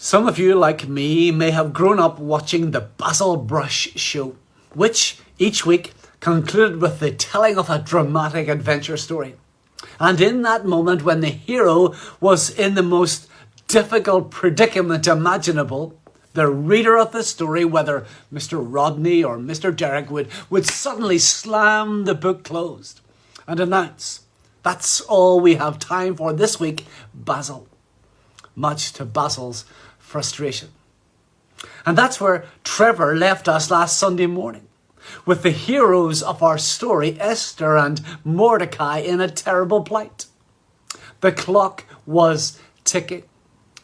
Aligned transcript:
Some 0.00 0.28
of 0.28 0.38
you, 0.38 0.54
like 0.54 0.86
me, 0.86 1.32
may 1.32 1.50
have 1.50 1.72
grown 1.72 1.98
up 1.98 2.20
watching 2.20 2.70
the 2.70 2.82
Basil 2.82 3.36
Brush 3.36 3.88
show, 3.96 4.36
which 4.72 5.18
each 5.40 5.66
week 5.66 5.92
concluded 6.20 6.80
with 6.80 7.00
the 7.00 7.10
telling 7.10 7.58
of 7.58 7.68
a 7.68 7.80
dramatic 7.80 8.46
adventure 8.46 8.96
story. 8.96 9.34
And 9.98 10.20
in 10.20 10.42
that 10.42 10.64
moment 10.64 11.02
when 11.02 11.18
the 11.18 11.30
hero 11.30 11.96
was 12.20 12.48
in 12.48 12.76
the 12.76 12.82
most 12.84 13.28
difficult 13.66 14.30
predicament 14.30 15.08
imaginable, 15.08 15.98
the 16.32 16.46
reader 16.46 16.96
of 16.96 17.10
the 17.10 17.24
story, 17.24 17.64
whether 17.64 18.06
Mr. 18.32 18.64
Rodney 18.64 19.24
or 19.24 19.36
Mr. 19.36 19.74
Derek, 19.74 20.12
would, 20.12 20.28
would 20.48 20.64
suddenly 20.66 21.18
slam 21.18 22.04
the 22.04 22.14
book 22.14 22.44
closed 22.44 23.00
and 23.48 23.58
announce, 23.58 24.20
That's 24.62 25.00
all 25.00 25.40
we 25.40 25.56
have 25.56 25.80
time 25.80 26.14
for 26.14 26.32
this 26.32 26.60
week, 26.60 26.86
Basil. 27.12 27.66
Much 28.54 28.92
to 28.92 29.04
Basil's 29.04 29.64
frustration. 30.08 30.70
And 31.84 31.96
that's 31.96 32.20
where 32.20 32.46
Trevor 32.64 33.14
left 33.14 33.48
us 33.48 33.70
last 33.70 33.98
Sunday 33.98 34.26
morning, 34.26 34.66
with 35.26 35.42
the 35.42 35.50
heroes 35.50 36.22
of 36.22 36.42
our 36.42 36.58
story, 36.58 37.16
Esther 37.20 37.76
and 37.76 38.00
Mordecai, 38.24 38.98
in 38.98 39.20
a 39.20 39.28
terrible 39.28 39.82
plight. 39.82 40.26
The 41.20 41.32
clock 41.32 41.84
was 42.06 42.60
ticking. 42.84 43.24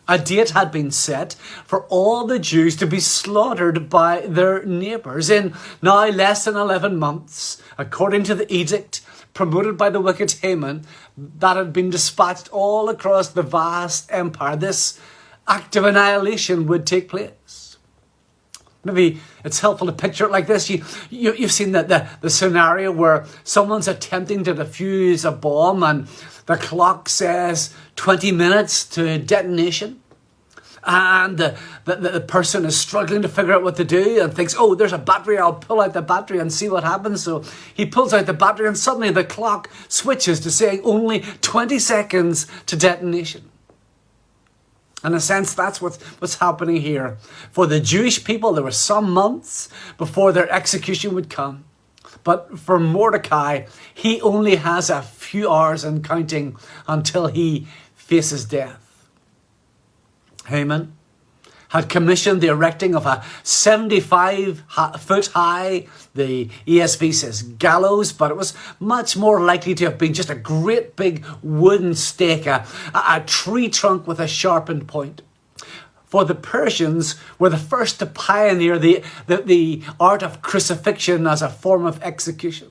A 0.07 0.19
date 0.19 0.51
had 0.51 0.71
been 0.71 0.91
set 0.91 1.35
for 1.65 1.85
all 1.85 2.27
the 2.27 2.39
Jews 2.39 2.77
to 2.77 2.87
be 2.87 3.01
slaughtered 3.01 3.89
by 3.89 4.21
their 4.21 4.65
neighbours 4.65 5.31
in 5.31 5.55
now 5.81 6.07
less 6.09 6.45
than 6.45 6.57
11 6.57 6.99
months, 6.99 7.63
according 7.79 8.25
to 8.25 8.35
the 8.35 8.53
edict 8.53 9.01
promoted 9.35 9.77
by 9.77 9.91
the 9.91 10.01
wicked 10.01 10.31
Haman 10.43 10.85
that 11.17 11.57
had 11.57 11.73
been 11.73 11.91
dispatched 11.91 12.49
all 12.51 12.89
across 12.89 13.29
the 13.29 13.43
vast 13.43 14.11
empire. 14.13 14.57
This 14.57 15.01
act 15.47 15.77
of 15.77 15.85
annihilation 15.85 16.67
would 16.67 16.87
take 16.87 17.09
place. 17.09 17.77
Maybe 18.85 19.21
it's 19.45 19.61
helpful 19.61 19.87
to 19.87 19.93
picture 19.93 20.27
it 20.27 20.31
like 20.31 20.47
this. 20.47 20.69
You, 20.69 20.85
you, 21.11 21.33
you've 21.35 21.53
seen 21.53 21.73
that 21.73 21.89
the, 21.89 22.07
the 22.21 22.31
scenario 22.31 22.93
where 22.93 23.25
someone's 23.43 23.89
attempting 23.89 24.45
to 24.45 24.55
defuse 24.55 25.27
a 25.27 25.33
bomb 25.33 25.83
and 25.83 26.07
the 26.47 26.57
clock 26.57 27.09
says 27.09 27.75
20 27.97 28.33
minutes 28.33 28.85
to 28.89 29.19
detonation. 29.19 30.01
And 30.87 31.39
the, 31.39 31.59
the, 31.87 31.97
the 31.97 32.21
person 32.21 32.67
is 32.67 32.79
struggling 32.79 33.23
to 33.23 33.29
figure 33.29 33.55
out 33.55 33.63
what 33.63 33.77
to 33.77 33.85
do 33.85 34.23
and 34.23 34.35
thinks, 34.35 34.55
oh, 34.59 34.75
there's 34.75 34.93
a 34.93 34.99
battery, 34.99 35.39
I'll 35.39 35.55
pull 35.55 35.81
out 35.81 35.95
the 35.95 36.03
battery 36.03 36.39
and 36.39 36.53
see 36.53 36.69
what 36.69 36.85
happens. 36.85 37.23
So 37.25 37.43
he 37.73 37.87
pulls 37.87 38.13
out 38.13 38.27
the 38.27 38.35
battery, 38.35 38.69
and 38.69 38.77
suddenly 38.77 39.11
the 39.11 39.25
clock 39.25 39.71
switches 39.89 40.41
to 40.41 40.51
saying 40.51 40.83
only 40.85 41.21
20 41.41 41.79
seconds 41.79 42.47
to 42.67 42.77
detonation. 42.77 43.51
In 45.05 45.15
a 45.15 45.21
sense, 45.21 45.53
that's 45.53 45.83
what's, 45.83 46.03
what's 46.19 46.37
happening 46.37 46.77
here. 46.81 47.19
For 47.53 47.67
the 47.67 47.79
Jewish 47.79 48.25
people, 48.25 48.53
there 48.55 48.65
were 48.65 48.71
some 48.71 49.13
months 49.13 49.69
before 49.99 50.33
their 50.33 50.51
execution 50.51 51.15
would 51.15 51.29
come. 51.29 51.65
But 52.23 52.59
for 52.59 52.81
Mordecai, 52.81 53.67
he 53.93 54.21
only 54.23 54.57
has 54.57 54.89
a 54.89 55.03
few 55.03 55.51
hours 55.51 55.85
and 55.85 56.03
counting 56.03 56.57
until 56.89 57.27
he 57.27 57.67
faces 57.95 58.47
death. 58.47 58.81
Haman 60.47 60.95
had 61.75 61.89
commissioned 61.89 62.41
the 62.41 62.47
erecting 62.47 62.95
of 62.95 63.05
a 63.05 63.25
75 63.43 64.63
foot 65.01 65.27
high, 65.27 65.87
the 66.15 66.49
ESV 66.69 67.13
says 67.13 67.43
gallows, 67.43 68.13
but 68.13 68.31
it 68.31 68.37
was 68.37 68.55
much 68.79 69.17
more 69.17 69.41
likely 69.41 69.75
to 69.75 69.85
have 69.85 69.99
been 69.99 70.15
just 70.15 70.31
a 70.31 70.37
great 70.37 70.95
big 70.95 71.25
wooden 71.43 71.97
stake, 71.97 72.47
a, 72.47 72.65
a 72.95 73.21
tree 73.27 73.69
trunk 73.69 74.07
with 74.07 74.21
a 74.21 74.29
sharpened 74.29 74.87
point. 74.87 75.23
For 76.07 76.25
the 76.25 76.37
Persians 76.37 77.17
were 77.41 77.51
the 77.51 77.57
first 77.57 77.99
to 77.99 78.07
pioneer 78.07 78.79
the, 78.79 79.03
the, 79.27 79.39
the 79.39 79.83
art 79.99 80.23
of 80.23 80.43
crucifixion 80.43 81.27
as 81.27 81.43
a 81.43 81.49
form 81.49 81.87
of 81.87 82.01
execution. 82.05 82.71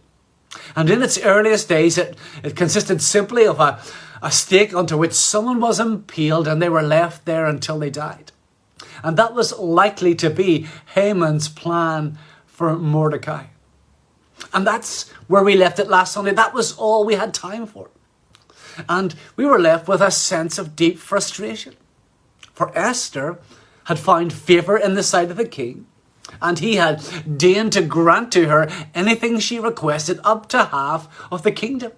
And 0.77 0.89
in 0.89 1.03
its 1.03 1.19
earliest 1.19 1.67
days, 1.67 1.97
it, 1.97 2.15
it 2.41 2.55
consisted 2.55 3.01
simply 3.01 3.45
of 3.45 3.59
a, 3.59 3.81
a 4.21 4.31
stake 4.31 4.73
onto 4.73 4.97
which 4.97 5.11
someone 5.11 5.59
was 5.59 5.81
impaled 5.81 6.47
and 6.47 6.61
they 6.61 6.69
were 6.69 6.81
left 6.81 7.25
there 7.25 7.45
until 7.45 7.79
they 7.79 7.89
died. 7.89 8.31
And 9.03 9.17
that 9.17 9.33
was 9.33 9.57
likely 9.59 10.15
to 10.15 10.29
be 10.29 10.67
Haman's 10.95 11.49
plan 11.49 12.17
for 12.45 12.77
Mordecai. 12.77 13.45
And 14.53 14.65
that's 14.65 15.09
where 15.27 15.43
we 15.43 15.55
left 15.55 15.79
it 15.79 15.89
last 15.89 16.13
Sunday. 16.13 16.33
That 16.33 16.53
was 16.53 16.75
all 16.77 17.05
we 17.05 17.15
had 17.15 17.33
time 17.33 17.65
for. 17.65 17.89
And 18.89 19.13
we 19.35 19.45
were 19.45 19.59
left 19.59 19.87
with 19.87 20.01
a 20.01 20.11
sense 20.11 20.57
of 20.57 20.75
deep 20.75 20.97
frustration. 20.97 21.75
For 22.53 22.75
Esther 22.77 23.39
had 23.85 23.99
found 23.99 24.31
favour 24.31 24.77
in 24.77 24.95
the 24.95 25.03
sight 25.03 25.29
of 25.31 25.37
the 25.37 25.47
king, 25.47 25.87
and 26.41 26.59
he 26.59 26.75
had 26.75 27.03
deigned 27.37 27.73
to 27.73 27.81
grant 27.81 28.31
to 28.33 28.47
her 28.47 28.69
anything 28.95 29.39
she 29.39 29.59
requested 29.59 30.19
up 30.23 30.47
to 30.49 30.65
half 30.65 31.07
of 31.31 31.43
the 31.43 31.51
kingdom. 31.51 31.91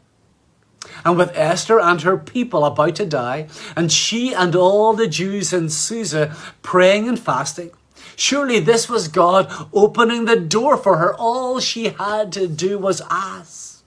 And 1.03 1.17
with 1.17 1.35
Esther 1.35 1.79
and 1.79 2.01
her 2.01 2.17
people 2.17 2.65
about 2.65 2.95
to 2.95 3.05
die, 3.05 3.47
and 3.75 3.91
she 3.91 4.33
and 4.33 4.55
all 4.55 4.93
the 4.93 5.07
Jews 5.07 5.53
in 5.53 5.69
Susa 5.69 6.35
praying 6.61 7.07
and 7.07 7.19
fasting, 7.19 7.71
surely 8.15 8.59
this 8.59 8.89
was 8.89 9.07
God 9.07 9.51
opening 9.73 10.25
the 10.25 10.39
door 10.39 10.77
for 10.77 10.97
her. 10.97 11.15
All 11.15 11.59
she 11.59 11.89
had 11.89 12.31
to 12.33 12.47
do 12.47 12.77
was 12.77 13.01
ask. 13.09 13.83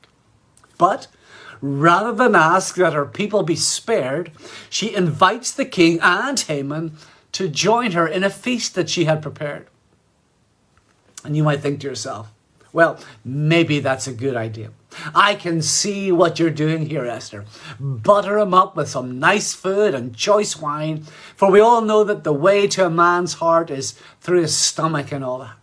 But 0.76 1.08
rather 1.60 2.12
than 2.12 2.34
ask 2.34 2.76
that 2.76 2.92
her 2.92 3.06
people 3.06 3.42
be 3.42 3.56
spared, 3.56 4.30
she 4.70 4.94
invites 4.94 5.50
the 5.52 5.64
king 5.64 5.98
and 6.00 6.38
Haman 6.38 6.96
to 7.32 7.48
join 7.48 7.92
her 7.92 8.06
in 8.06 8.24
a 8.24 8.30
feast 8.30 8.74
that 8.74 8.88
she 8.88 9.04
had 9.04 9.22
prepared. 9.22 9.66
And 11.24 11.36
you 11.36 11.42
might 11.42 11.60
think 11.60 11.80
to 11.80 11.88
yourself, 11.88 12.32
well, 12.72 12.98
maybe 13.24 13.80
that's 13.80 14.06
a 14.06 14.12
good 14.12 14.36
idea. 14.36 14.70
I 15.14 15.34
can 15.34 15.62
see 15.62 16.12
what 16.12 16.38
you're 16.38 16.50
doing 16.50 16.86
here, 16.86 17.04
Esther. 17.04 17.44
Butter 17.78 18.38
him 18.38 18.54
up 18.54 18.76
with 18.76 18.88
some 18.88 19.18
nice 19.18 19.54
food 19.54 19.94
and 19.94 20.16
choice 20.16 20.56
wine, 20.56 21.04
for 21.36 21.50
we 21.50 21.60
all 21.60 21.80
know 21.80 22.04
that 22.04 22.24
the 22.24 22.32
way 22.32 22.66
to 22.68 22.86
a 22.86 22.90
man's 22.90 23.34
heart 23.34 23.70
is 23.70 23.92
through 24.20 24.42
his 24.42 24.56
stomach 24.56 25.12
and 25.12 25.24
all 25.24 25.38
that. 25.38 25.56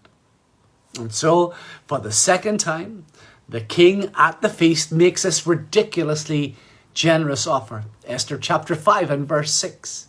And 0.98 1.14
so, 1.14 1.54
for 1.88 2.00
the 2.00 2.12
second 2.12 2.60
time, 2.60 3.06
the 3.48 3.62
king 3.62 4.12
at 4.18 4.42
the 4.42 4.50
feast 4.50 4.92
makes 4.92 5.24
this 5.24 5.46
ridiculously 5.46 6.56
generous 6.94 7.46
offer. 7.46 7.84
Esther 8.08 8.38
chapter 8.38 8.76
5 8.76 9.12
and 9.12 9.28
verse 9.28 9.52
6. 9.54 10.08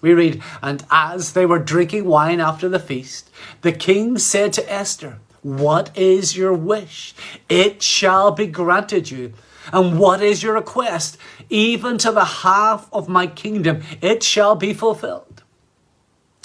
We 0.00 0.14
read, 0.14 0.42
And 0.62 0.84
as 0.90 1.32
they 1.32 1.46
were 1.46 1.58
drinking 1.58 2.06
wine 2.06 2.40
after 2.40 2.68
the 2.68 2.78
feast, 2.78 3.30
the 3.62 3.72
king 3.72 4.18
said 4.18 4.52
to 4.54 4.72
Esther, 4.72 5.18
what 5.42 5.96
is 5.98 6.36
your 6.36 6.54
wish? 6.54 7.14
It 7.48 7.82
shall 7.82 8.30
be 8.30 8.46
granted 8.46 9.10
you. 9.10 9.32
And 9.72 9.98
what 9.98 10.22
is 10.22 10.42
your 10.42 10.54
request? 10.54 11.18
Even 11.50 11.98
to 11.98 12.12
the 12.12 12.24
half 12.24 12.88
of 12.92 13.08
my 13.08 13.26
kingdom, 13.26 13.82
it 14.00 14.22
shall 14.22 14.54
be 14.54 14.72
fulfilled. 14.72 15.42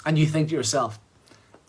And 0.05 0.17
you 0.17 0.25
think 0.25 0.49
to 0.49 0.55
yourself, 0.55 0.99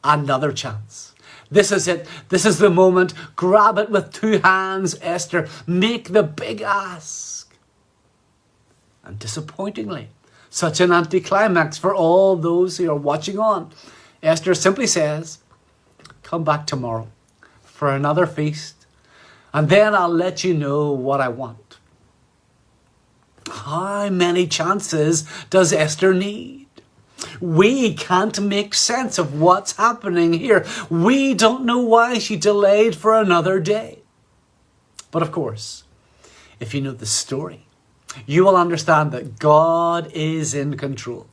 another 0.03 0.53
chance. 0.53 1.15
This 1.51 1.73
is 1.73 1.89
it. 1.89 2.07
This 2.29 2.45
is 2.45 2.59
the 2.59 2.71
moment. 2.71 3.15
Grab 3.37 3.79
it 3.79 3.91
with 3.91 4.13
two 4.13 4.39
hands, 4.39 4.97
Esther. 5.01 5.49
Make 5.67 6.13
the 6.13 6.23
big 6.23 6.61
ask. 6.61 7.57
And 9.03 9.19
disappointingly, 9.19 10.09
such 10.51 10.81
an 10.81 10.93
anticlimax 10.93 11.79
for 11.79 11.95
all 11.95 12.37
those 12.37 12.77
who 12.77 12.91
are 12.91 12.95
watching 12.95 13.39
on. 13.39 13.73
Esther 14.23 14.55
simply 14.55 14.87
says, 14.87 15.39
Come 16.23 16.45
back 16.45 16.67
tomorrow 16.67 17.09
for 17.79 17.95
another 17.95 18.27
feast, 18.27 18.87
and 19.55 19.69
then 19.69 19.95
I'll 19.95 20.09
let 20.09 20.43
you 20.43 20.53
know 20.53 20.91
what 20.91 21.21
I 21.21 21.29
want. 21.29 21.79
How 23.49 24.09
many 24.11 24.49
chances 24.49 25.25
does 25.49 25.73
Esther 25.73 26.13
need? 26.13 26.67
We 27.41 27.95
can't 27.95 28.41
make 28.41 28.75
sense 28.75 29.17
of 29.17 29.41
what's 29.41 29.77
happening 29.77 30.33
here. 30.33 30.67
We 30.91 31.35
don't 31.35 31.65
know 31.65 31.79
why 31.79 32.19
she 32.19 32.35
delayed 32.37 32.97
for 32.97 33.15
another 33.15 33.61
day. 33.61 34.01
But 35.13 35.23
of 35.23 35.31
course, 35.31 35.85
if 36.59 36.75
you 36.75 36.81
know 36.81 36.93
the 36.93 37.07
story, 37.07 37.67
you 38.27 38.45
will 38.45 38.57
understand 38.57 39.13
that 39.13 39.39
God 39.39 40.11
is 40.13 40.53
in 40.53 40.77
control 40.77 41.29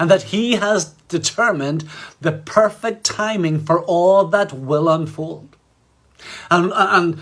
and 0.00 0.10
that 0.10 0.22
He 0.34 0.52
has 0.52 0.94
determined 1.08 1.84
the 2.22 2.32
perfect 2.32 3.04
timing 3.04 3.60
for 3.60 3.82
all 3.84 4.24
that 4.24 4.54
will 4.54 4.88
unfold. 4.88 5.58
And, 6.50 6.72
and 6.74 7.20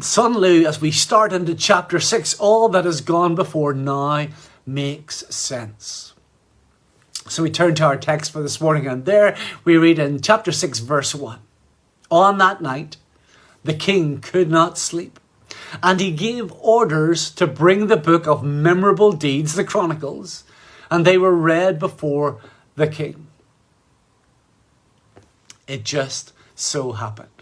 suddenly, 0.00 0.66
as 0.66 0.80
we 0.80 0.90
start 0.90 1.32
into 1.32 1.54
chapter 1.54 2.00
6, 2.00 2.38
all 2.38 2.68
that 2.70 2.84
has 2.84 3.00
gone 3.00 3.34
before 3.34 3.74
now 3.74 4.28
makes 4.66 5.24
sense. 5.34 6.14
So 7.28 7.42
we 7.42 7.50
turn 7.50 7.74
to 7.76 7.84
our 7.84 7.96
text 7.96 8.32
for 8.32 8.42
this 8.42 8.60
morning, 8.60 8.86
and 8.86 9.04
there 9.04 9.36
we 9.64 9.76
read 9.76 9.98
in 9.98 10.20
chapter 10.20 10.52
6, 10.52 10.80
verse 10.80 11.14
1 11.14 11.38
On 12.10 12.38
that 12.38 12.60
night, 12.60 12.96
the 13.64 13.74
king 13.74 14.20
could 14.20 14.50
not 14.50 14.76
sleep, 14.76 15.20
and 15.82 16.00
he 16.00 16.10
gave 16.10 16.52
orders 16.52 17.30
to 17.32 17.46
bring 17.46 17.86
the 17.86 17.96
book 17.96 18.26
of 18.26 18.42
memorable 18.42 19.12
deeds, 19.12 19.54
the 19.54 19.64
Chronicles, 19.64 20.44
and 20.90 21.04
they 21.04 21.16
were 21.16 21.34
read 21.34 21.78
before 21.78 22.40
the 22.74 22.88
king. 22.88 23.28
It 25.68 25.84
just 25.84 26.32
so 26.56 26.92
happened 26.92 27.41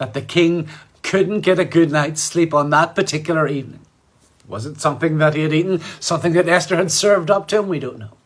that 0.00 0.14
the 0.14 0.22
king 0.22 0.66
couldn't 1.02 1.42
get 1.42 1.58
a 1.58 1.64
good 1.64 1.92
night's 1.92 2.22
sleep 2.22 2.54
on 2.54 2.70
that 2.70 2.94
particular 2.94 3.46
evening. 3.46 3.80
Was 4.48 4.64
it 4.66 4.80
something 4.80 5.18
that 5.18 5.34
he 5.34 5.42
had 5.42 5.52
eaten, 5.52 5.80
something 6.00 6.32
that 6.32 6.48
Esther 6.48 6.76
had 6.76 6.90
served 6.90 7.30
up 7.30 7.46
to 7.48 7.58
him? 7.58 7.68
We 7.68 7.78
don't 7.78 7.98
know. 7.98 8.16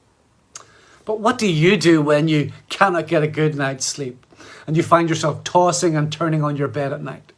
But 1.05 1.21
what 1.21 1.37
do 1.37 1.51
you 1.51 1.77
do 1.77 2.01
when 2.01 2.29
you 2.29 2.53
cannot 2.71 3.09
get 3.09 3.25
a 3.25 3.29
good 3.29 3.57
night's 3.57 3.85
sleep 3.85 4.25
and 4.67 4.77
you 4.77 4.83
find 4.83 5.09
yourself 5.09 5.43
tossing 5.45 5.97
and 5.97 6.11
turning 6.11 6.43
on 6.43 6.57
your 6.57 6.69
bed 6.69 6.93
at 6.93 7.03
night? 7.03 7.33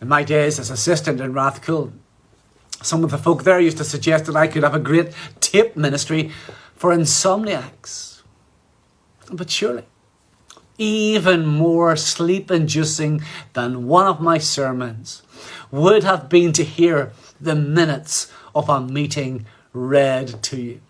In 0.00 0.08
my 0.08 0.22
days 0.22 0.60
as 0.60 0.70
assistant 0.70 1.20
in 1.20 1.32
Rathcoole, 1.32 1.92
some 2.82 3.02
of 3.02 3.10
the 3.10 3.18
folk 3.18 3.44
there 3.44 3.60
used 3.60 3.78
to 3.78 3.84
suggest 3.84 4.26
that 4.26 4.36
I 4.36 4.46
could 4.46 4.62
have 4.62 4.74
a 4.74 4.78
great 4.78 5.12
tape 5.40 5.74
ministry 5.74 6.30
for 6.76 6.94
insomniacs. 6.94 8.22
But 9.32 9.50
surely, 9.50 9.84
even 10.82 11.46
more 11.46 11.94
sleep 11.94 12.50
inducing 12.50 13.22
than 13.52 13.86
one 13.86 14.06
of 14.08 14.20
my 14.20 14.38
sermons 14.38 15.22
would 15.70 16.02
have 16.02 16.28
been 16.28 16.52
to 16.52 16.64
hear 16.64 17.12
the 17.40 17.54
minutes 17.54 18.32
of 18.54 18.68
a 18.68 18.80
meeting 18.80 19.46
read 19.72 20.42
to 20.42 20.60
you. 20.60 20.80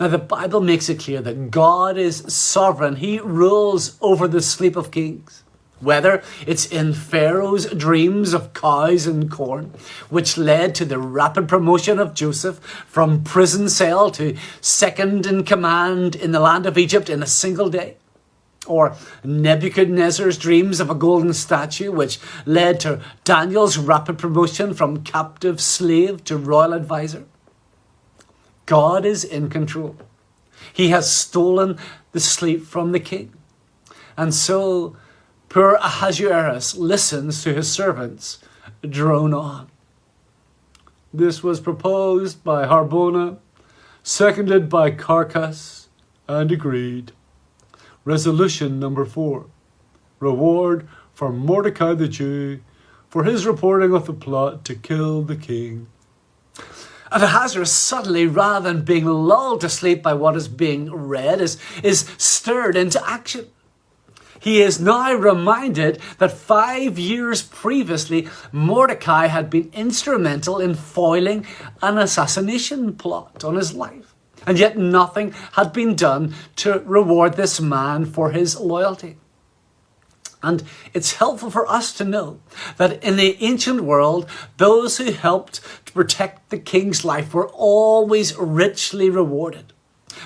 Now, 0.00 0.08
the 0.08 0.18
Bible 0.18 0.60
makes 0.60 0.88
it 0.88 1.00
clear 1.00 1.20
that 1.22 1.50
God 1.50 1.96
is 1.98 2.24
sovereign, 2.32 2.96
He 2.96 3.18
rules 3.18 3.96
over 4.00 4.26
the 4.26 4.42
sleep 4.42 4.76
of 4.76 4.90
kings. 4.90 5.42
Whether 5.80 6.22
it's 6.46 6.64
in 6.64 6.94
Pharaoh's 6.94 7.66
dreams 7.66 8.32
of 8.32 8.54
cows 8.54 9.06
and 9.06 9.30
corn, 9.30 9.74
which 10.08 10.38
led 10.38 10.74
to 10.76 10.86
the 10.86 10.98
rapid 10.98 11.48
promotion 11.48 11.98
of 11.98 12.14
Joseph 12.14 12.58
from 12.88 13.22
prison 13.22 13.68
cell 13.68 14.10
to 14.12 14.36
second 14.62 15.26
in 15.26 15.44
command 15.44 16.16
in 16.16 16.32
the 16.32 16.40
land 16.40 16.64
of 16.64 16.78
Egypt 16.78 17.10
in 17.10 17.22
a 17.22 17.26
single 17.26 17.68
day, 17.68 17.98
or 18.68 18.96
Nebuchadnezzar's 19.24 20.38
dreams 20.38 20.80
of 20.80 20.90
a 20.90 20.94
golden 20.94 21.32
statue, 21.32 21.92
which 21.92 22.18
led 22.44 22.80
to 22.80 23.00
Daniel's 23.24 23.78
rapid 23.78 24.18
promotion 24.18 24.74
from 24.74 25.02
captive 25.02 25.60
slave 25.60 26.24
to 26.24 26.36
royal 26.36 26.72
advisor. 26.72 27.24
God 28.66 29.06
is 29.06 29.24
in 29.24 29.48
control. 29.48 29.96
He 30.72 30.88
has 30.88 31.12
stolen 31.12 31.78
the 32.12 32.20
sleep 32.20 32.64
from 32.64 32.92
the 32.92 33.00
king. 33.00 33.32
And 34.16 34.34
so 34.34 34.96
poor 35.48 35.74
Ahasuerus 35.74 36.76
listens 36.76 37.42
to 37.44 37.54
his 37.54 37.70
servants 37.70 38.38
drone 38.88 39.34
on. 39.34 39.68
This 41.12 41.42
was 41.42 41.60
proposed 41.60 42.44
by 42.44 42.66
Harbona, 42.66 43.38
seconded 44.02 44.68
by 44.68 44.90
Carkas, 44.90 45.86
and 46.28 46.50
agreed. 46.52 47.12
Resolution 48.06 48.78
number 48.78 49.04
four 49.04 49.46
Reward 50.20 50.86
for 51.12 51.32
Mordecai 51.32 51.92
the 51.92 52.06
Jew 52.06 52.60
for 53.08 53.24
his 53.24 53.44
reporting 53.44 53.92
of 53.92 54.06
the 54.06 54.12
plot 54.12 54.64
to 54.66 54.76
kill 54.76 55.22
the 55.22 55.34
king. 55.34 55.88
And 57.10 57.24
Ahasuerus 57.24 57.72
suddenly, 57.72 58.26
rather 58.26 58.72
than 58.72 58.84
being 58.84 59.06
lulled 59.06 59.60
to 59.62 59.68
sleep 59.68 60.04
by 60.04 60.14
what 60.14 60.36
is 60.36 60.46
being 60.46 60.88
read, 60.92 61.40
is, 61.40 61.58
is 61.82 62.08
stirred 62.16 62.76
into 62.76 63.04
action. 63.08 63.46
He 64.38 64.62
is 64.62 64.78
now 64.78 65.12
reminded 65.12 66.00
that 66.18 66.30
five 66.30 67.00
years 67.00 67.42
previously, 67.42 68.28
Mordecai 68.52 69.26
had 69.26 69.50
been 69.50 69.68
instrumental 69.72 70.60
in 70.60 70.74
foiling 70.74 71.44
an 71.82 71.98
assassination 71.98 72.94
plot 72.94 73.42
on 73.42 73.56
his 73.56 73.74
life 73.74 74.15
and 74.46 74.58
yet 74.58 74.78
nothing 74.78 75.32
had 75.52 75.72
been 75.72 75.94
done 75.94 76.34
to 76.56 76.78
reward 76.86 77.34
this 77.34 77.60
man 77.60 78.06
for 78.06 78.30
his 78.30 78.58
loyalty. 78.58 79.16
And 80.42 80.62
it's 80.94 81.14
helpful 81.14 81.50
for 81.50 81.66
us 81.66 81.92
to 81.94 82.04
know 82.04 82.38
that 82.76 83.02
in 83.02 83.16
the 83.16 83.36
ancient 83.40 83.80
world, 83.80 84.28
those 84.58 84.98
who 84.98 85.10
helped 85.10 85.60
to 85.86 85.92
protect 85.92 86.50
the 86.50 86.58
king's 86.58 87.04
life 87.04 87.34
were 87.34 87.48
always 87.48 88.36
richly 88.36 89.10
rewarded. 89.10 89.72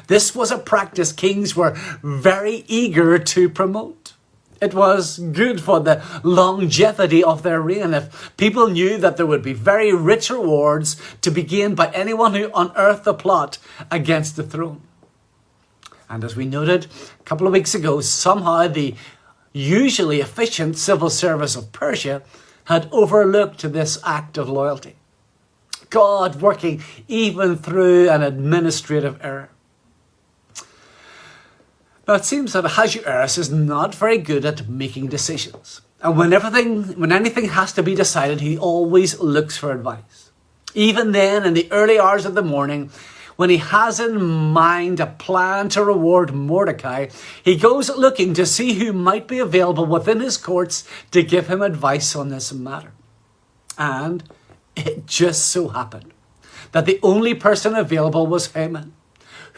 This 0.08 0.34
was 0.34 0.50
a 0.50 0.58
practice 0.58 1.12
kings 1.12 1.56
were 1.56 1.76
very 2.02 2.64
eager 2.69 3.19
to 3.19 3.49
promote. 3.49 4.00
It 4.60 4.74
was 4.74 5.18
good 5.18 5.60
for 5.60 5.80
the 5.80 6.02
longevity 6.22 7.24
of 7.24 7.42
their 7.42 7.60
reign 7.60 7.94
if 7.94 8.32
people 8.36 8.68
knew 8.68 8.98
that 8.98 9.16
there 9.16 9.26
would 9.26 9.42
be 9.42 9.54
very 9.54 9.92
rich 9.92 10.28
rewards 10.28 11.00
to 11.22 11.30
be 11.30 11.42
gained 11.42 11.76
by 11.76 11.88
anyone 11.92 12.34
who 12.34 12.50
unearthed 12.54 13.04
the 13.04 13.14
plot 13.14 13.58
against 13.90 14.36
the 14.36 14.42
throne. 14.42 14.82
And 16.10 16.24
as 16.24 16.36
we 16.36 16.44
noted 16.44 16.88
a 17.20 17.22
couple 17.22 17.46
of 17.46 17.52
weeks 17.52 17.74
ago, 17.74 18.00
somehow 18.00 18.68
the 18.68 18.94
usually 19.52 20.20
efficient 20.20 20.76
civil 20.76 21.08
service 21.08 21.56
of 21.56 21.72
Persia 21.72 22.22
had 22.64 22.88
overlooked 22.92 23.72
this 23.72 23.98
act 24.04 24.36
of 24.36 24.48
loyalty. 24.48 24.96
God 25.88 26.40
working 26.40 26.82
even 27.08 27.56
through 27.56 28.10
an 28.10 28.22
administrative 28.22 29.18
error. 29.22 29.48
It 32.10 32.24
seems 32.24 32.54
that 32.54 32.64
Ahasuerus 32.64 33.38
is 33.38 33.52
not 33.52 33.94
very 33.94 34.18
good 34.18 34.44
at 34.44 34.68
making 34.68 35.06
decisions. 35.06 35.80
And 36.02 36.16
when 36.18 36.32
everything, 36.32 36.98
when 36.98 37.12
anything 37.12 37.50
has 37.50 37.72
to 37.74 37.84
be 37.84 37.94
decided, 37.94 38.40
he 38.40 38.58
always 38.58 39.20
looks 39.20 39.56
for 39.56 39.70
advice. 39.70 40.32
Even 40.74 41.12
then, 41.12 41.44
in 41.44 41.54
the 41.54 41.70
early 41.70 42.00
hours 42.00 42.26
of 42.26 42.34
the 42.34 42.42
morning, 42.42 42.90
when 43.36 43.48
he 43.48 43.58
has 43.58 44.00
in 44.00 44.20
mind 44.20 44.98
a 44.98 45.06
plan 45.06 45.68
to 45.68 45.84
reward 45.84 46.34
Mordecai, 46.34 47.10
he 47.44 47.54
goes 47.54 47.88
looking 47.88 48.34
to 48.34 48.44
see 48.44 48.74
who 48.74 48.92
might 48.92 49.28
be 49.28 49.38
available 49.38 49.86
within 49.86 50.18
his 50.18 50.36
courts 50.36 50.82
to 51.12 51.22
give 51.22 51.46
him 51.46 51.62
advice 51.62 52.16
on 52.16 52.28
this 52.28 52.52
matter. 52.52 52.92
And 53.78 54.24
it 54.74 55.06
just 55.06 55.46
so 55.46 55.68
happened 55.68 56.12
that 56.72 56.86
the 56.86 56.98
only 57.04 57.34
person 57.34 57.76
available 57.76 58.26
was 58.26 58.52
Haman 58.52 58.94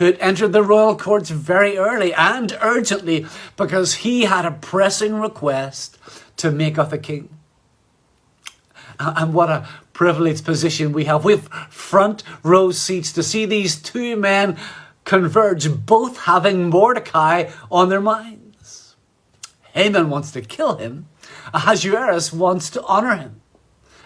who 0.03 0.07
had 0.07 0.19
entered 0.19 0.53
the 0.53 0.65
royal 0.65 0.97
courts 0.97 1.31
very 1.31 1.79
early 1.79 2.13
and 2.15 2.59
urgently 2.61 3.25
because 3.57 3.95
he 3.95 4.23
had 4.23 4.45
a 4.45 4.51
pressing 4.51 5.15
request 5.15 5.97
to 6.37 6.51
make 6.51 6.77
of 6.77 6.91
the 6.91 6.99
king. 6.99 7.29
And 8.99 9.33
what 9.33 9.49
a 9.49 9.69
privileged 9.93 10.45
position 10.45 10.93
we 10.93 11.05
have. 11.05 11.25
We've 11.25 11.47
front 11.71 12.25
row 12.43 12.73
seats 12.73 13.13
to 13.13 13.23
see 13.23 13.47
these 13.47 13.81
two 13.81 14.17
men 14.17 14.57
converge, 15.05 15.71
both 15.87 16.23
having 16.23 16.69
Mordecai 16.69 17.51
on 17.71 17.89
their 17.89 18.01
minds. 18.01 18.97
Haman 19.73 20.11
wants 20.11 20.33
to 20.33 20.41
kill 20.41 20.79
him, 20.79 21.07
Ahasuerus 21.55 22.33
wants 22.33 22.71
to 22.71 22.83
honor 22.87 23.15
him. 23.15 23.41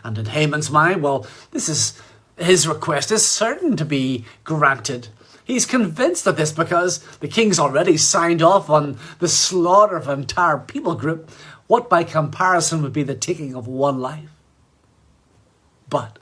And 0.05 0.19
in 0.19 0.27
Haman's 0.27 0.71
mind, 0.71 1.03
well, 1.03 1.27
this 1.53 1.71
is 1.71 1.99
his 2.37 2.69
request 2.69 3.11
is 3.11 3.27
certain 3.27 3.79
to 3.79 3.87
be 3.87 4.27
granted. 4.45 5.09
He's 5.47 5.65
convinced 5.65 6.27
of 6.27 6.37
this 6.37 6.51
because 6.51 6.99
the 7.19 7.29
king's 7.29 7.61
already 7.61 7.97
signed 7.97 8.43
off 8.43 8.69
on 8.69 8.99
the 9.21 9.29
slaughter 9.29 9.97
of 9.97 10.09
an 10.09 10.23
entire 10.23 10.59
people 10.59 10.97
group, 10.97 11.31
what 11.69 11.89
by 11.89 12.03
comparison 12.03 12.83
would 12.83 12.93
be 12.93 13.05
the 13.05 13.15
taking 13.15 13.55
of 13.55 13.69
one 13.69 14.01
life. 14.01 14.31
But 15.89 16.19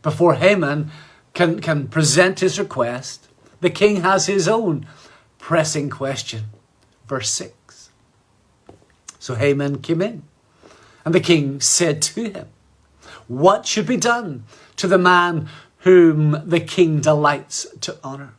before 0.00 0.36
Haman 0.36 0.90
can, 1.34 1.60
can 1.60 1.88
present 1.88 2.40
his 2.40 2.58
request, 2.58 3.28
the 3.60 3.68
king 3.68 3.96
has 3.96 4.24
his 4.24 4.48
own 4.48 4.86
pressing 5.38 5.90
question. 5.90 6.44
Verse 7.06 7.30
6. 7.30 7.90
So 9.18 9.34
Haman 9.34 9.82
came 9.82 10.00
in, 10.00 10.22
and 11.04 11.14
the 11.14 11.20
king 11.20 11.60
said 11.60 12.00
to 12.00 12.30
him, 12.30 12.48
What 13.26 13.66
should 13.66 13.86
be 13.86 13.98
done 13.98 14.44
to 14.76 14.86
the 14.86 14.96
man 14.96 15.50
whom 15.80 16.48
the 16.48 16.60
king 16.60 17.02
delights 17.02 17.66
to 17.82 17.98
honor? 18.02 18.32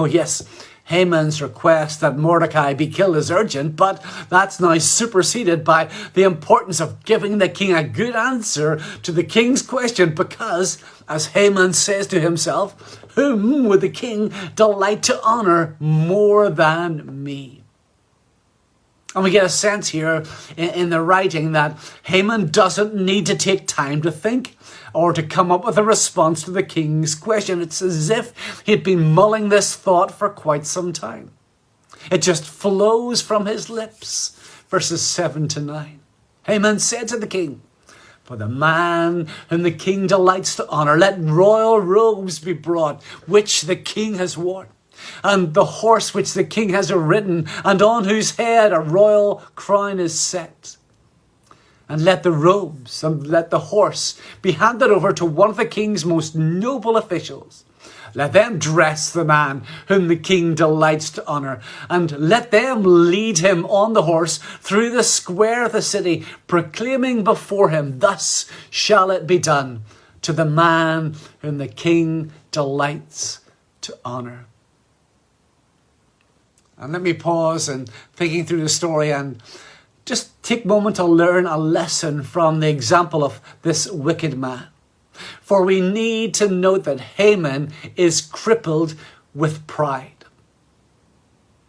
Oh, 0.00 0.04
yes, 0.04 0.44
Haman's 0.84 1.42
request 1.42 2.00
that 2.00 2.16
Mordecai 2.16 2.72
be 2.72 2.86
killed 2.86 3.16
is 3.16 3.32
urgent, 3.32 3.74
but 3.74 4.00
that's 4.30 4.60
now 4.60 4.78
superseded 4.78 5.64
by 5.64 5.90
the 6.14 6.22
importance 6.22 6.80
of 6.80 7.04
giving 7.04 7.38
the 7.38 7.48
king 7.48 7.74
a 7.74 7.82
good 7.82 8.14
answer 8.14 8.80
to 9.02 9.10
the 9.10 9.24
king's 9.24 9.60
question 9.60 10.14
because, 10.14 10.78
as 11.08 11.26
Haman 11.26 11.72
says 11.72 12.06
to 12.06 12.20
himself, 12.20 13.02
whom 13.16 13.64
would 13.64 13.80
the 13.80 13.90
king 13.90 14.32
delight 14.54 15.02
to 15.02 15.20
honor 15.24 15.76
more 15.80 16.48
than 16.48 17.24
me? 17.24 17.64
And 19.18 19.24
we 19.24 19.32
get 19.32 19.44
a 19.44 19.48
sense 19.48 19.88
here 19.88 20.22
in, 20.56 20.68
in 20.70 20.90
the 20.90 21.00
writing 21.00 21.50
that 21.50 21.76
Haman 22.04 22.52
doesn't 22.52 22.94
need 22.94 23.26
to 23.26 23.34
take 23.34 23.66
time 23.66 24.00
to 24.02 24.12
think 24.12 24.56
or 24.94 25.12
to 25.12 25.24
come 25.24 25.50
up 25.50 25.64
with 25.64 25.76
a 25.76 25.82
response 25.82 26.44
to 26.44 26.52
the 26.52 26.62
king's 26.62 27.16
question. 27.16 27.60
It's 27.60 27.82
as 27.82 28.10
if 28.10 28.62
he'd 28.64 28.84
been 28.84 29.12
mulling 29.12 29.48
this 29.48 29.74
thought 29.74 30.12
for 30.12 30.28
quite 30.28 30.66
some 30.66 30.92
time. 30.92 31.32
It 32.12 32.22
just 32.22 32.44
flows 32.44 33.20
from 33.20 33.46
his 33.46 33.68
lips. 33.68 34.38
Verses 34.68 35.02
7 35.02 35.48
to 35.48 35.60
9. 35.62 35.98
Haman 36.44 36.78
said 36.78 37.08
to 37.08 37.18
the 37.18 37.26
king, 37.26 37.60
For 38.22 38.36
the 38.36 38.46
man 38.48 39.26
whom 39.50 39.64
the 39.64 39.72
king 39.72 40.06
delights 40.06 40.54
to 40.54 40.68
honour, 40.68 40.96
let 40.96 41.18
royal 41.18 41.80
robes 41.80 42.38
be 42.38 42.52
brought, 42.52 43.02
which 43.26 43.62
the 43.62 43.74
king 43.74 44.14
has 44.14 44.38
worn. 44.38 44.68
And 45.22 45.54
the 45.54 45.64
horse 45.64 46.14
which 46.14 46.34
the 46.34 46.44
king 46.44 46.70
has 46.70 46.92
ridden, 46.92 47.46
and 47.64 47.82
on 47.82 48.04
whose 48.04 48.36
head 48.36 48.72
a 48.72 48.80
royal 48.80 49.42
crown 49.54 50.00
is 50.00 50.18
set. 50.18 50.76
And 51.88 52.04
let 52.04 52.22
the 52.22 52.32
robes 52.32 53.02
and 53.02 53.26
let 53.26 53.50
the 53.50 53.58
horse 53.58 54.20
be 54.42 54.52
handed 54.52 54.90
over 54.90 55.12
to 55.14 55.24
one 55.24 55.50
of 55.50 55.56
the 55.56 55.64
king's 55.64 56.04
most 56.04 56.34
noble 56.34 56.96
officials. 56.96 57.64
Let 58.14 58.32
them 58.32 58.58
dress 58.58 59.10
the 59.10 59.24
man 59.24 59.64
whom 59.86 60.08
the 60.08 60.16
king 60.16 60.54
delights 60.54 61.10
to 61.10 61.26
honour, 61.26 61.60
and 61.88 62.12
let 62.12 62.50
them 62.50 62.82
lead 62.82 63.38
him 63.38 63.66
on 63.66 63.92
the 63.92 64.02
horse 64.02 64.38
through 64.38 64.90
the 64.90 65.02
square 65.02 65.64
of 65.64 65.72
the 65.72 65.82
city, 65.82 66.24
proclaiming 66.46 67.24
before 67.24 67.70
him, 67.70 67.98
Thus 67.98 68.46
shall 68.70 69.10
it 69.10 69.26
be 69.26 69.38
done 69.38 69.84
to 70.22 70.32
the 70.32 70.44
man 70.44 71.16
whom 71.40 71.58
the 71.58 71.68
king 71.68 72.32
delights 72.50 73.40
to 73.82 73.96
honour. 74.04 74.46
And 76.78 76.92
let 76.92 77.02
me 77.02 77.12
pause 77.12 77.68
and 77.68 77.88
thinking 78.14 78.46
through 78.46 78.60
the 78.62 78.68
story 78.68 79.12
and 79.12 79.42
just 80.04 80.42
take 80.42 80.64
a 80.64 80.68
moment 80.68 80.96
to 80.96 81.04
learn 81.04 81.46
a 81.46 81.58
lesson 81.58 82.22
from 82.22 82.60
the 82.60 82.68
example 82.68 83.24
of 83.24 83.40
this 83.62 83.90
wicked 83.90 84.38
man. 84.38 84.68
For 85.40 85.64
we 85.64 85.80
need 85.80 86.34
to 86.34 86.48
note 86.48 86.84
that 86.84 87.00
Haman 87.00 87.72
is 87.96 88.20
crippled 88.20 88.94
with 89.34 89.66
pride. 89.66 90.24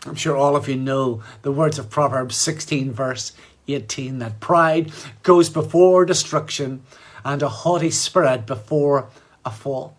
I'm 0.05 0.15
sure 0.15 0.37
all 0.37 0.55
of 0.55 0.69
you 0.69 0.75
know 0.75 1.23
the 1.41 1.51
words 1.51 1.77
of 1.79 1.89
Proverbs 1.89 2.35
16, 2.37 2.91
verse 2.91 3.33
18 3.67 4.19
that 4.19 4.39
pride 4.39 4.91
goes 5.23 5.49
before 5.49 6.05
destruction 6.05 6.83
and 7.25 7.41
a 7.41 7.49
haughty 7.49 7.91
spirit 7.91 8.45
before 8.45 9.09
a 9.43 9.51
fall 9.51 9.95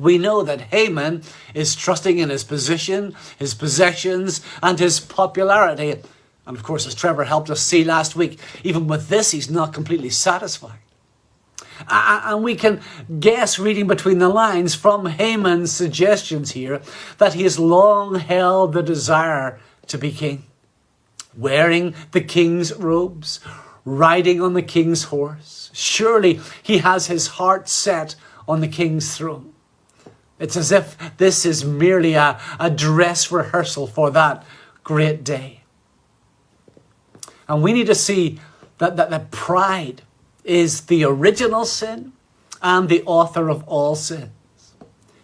we 0.00 0.18
know 0.18 0.42
that 0.42 0.60
Haman 0.60 1.22
is 1.54 1.76
trusting 1.76 2.18
in 2.18 2.30
his 2.30 2.42
position, 2.42 3.14
his 3.38 3.54
possessions, 3.54 4.40
and 4.62 4.78
his 4.78 4.98
popularity. 4.98 5.90
And 6.46 6.56
of 6.56 6.62
course, 6.62 6.86
as 6.86 6.94
Trevor 6.94 7.24
helped 7.24 7.50
us 7.50 7.60
see 7.60 7.84
last 7.84 8.16
week, 8.16 8.40
even 8.64 8.86
with 8.86 9.08
this, 9.08 9.30
he's 9.30 9.50
not 9.50 9.74
completely 9.74 10.10
satisfied. 10.10 10.78
And 11.88 12.42
we 12.42 12.56
can 12.56 12.80
guess, 13.20 13.58
reading 13.58 13.86
between 13.86 14.18
the 14.18 14.28
lines 14.28 14.74
from 14.74 15.06
Haman's 15.06 15.72
suggestions 15.72 16.52
here, 16.52 16.82
that 17.18 17.34
he 17.34 17.44
has 17.44 17.58
long 17.58 18.16
held 18.16 18.72
the 18.72 18.82
desire 18.82 19.60
to 19.86 19.98
be 19.98 20.10
king, 20.12 20.44
wearing 21.36 21.94
the 22.12 22.20
king's 22.20 22.72
robes, 22.74 23.40
riding 23.84 24.42
on 24.42 24.52
the 24.52 24.62
king's 24.62 25.04
horse. 25.04 25.70
Surely 25.72 26.40
he 26.62 26.78
has 26.78 27.06
his 27.06 27.28
heart 27.28 27.68
set 27.68 28.14
on 28.46 28.60
the 28.60 28.68
king's 28.68 29.16
throne. 29.16 29.54
It's 30.40 30.56
as 30.56 30.72
if 30.72 30.96
this 31.18 31.46
is 31.46 31.64
merely 31.64 32.14
a, 32.14 32.40
a 32.58 32.70
dress 32.70 33.30
rehearsal 33.30 33.86
for 33.86 34.10
that 34.10 34.44
great 34.82 35.22
day. 35.22 35.60
And 37.46 37.62
we 37.62 37.72
need 37.72 37.86
to 37.86 37.94
see 37.94 38.40
that, 38.78 38.96
that, 38.96 39.10
that 39.10 39.30
pride 39.30 40.02
is 40.42 40.82
the 40.82 41.04
original 41.04 41.64
sin 41.64 42.12
and 42.62 42.88
the 42.88 43.02
author 43.04 43.48
of 43.48 43.62
all 43.68 43.94
sins. 43.94 44.30